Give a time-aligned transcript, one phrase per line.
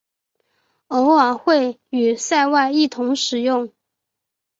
[0.87, 3.71] 偶尔会与塞外一同使用。